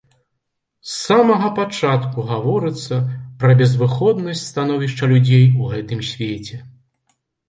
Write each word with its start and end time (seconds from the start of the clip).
З 0.91 0.91
самага 1.07 1.49
пачатку 1.57 2.23
гаворыцца 2.31 2.97
пра 3.43 3.51
безвыходнасць 3.59 4.41
становішча 4.53 5.03
людзей 5.13 5.45
у 5.61 5.69
гэтым 5.75 6.01
свеце. 6.09 6.57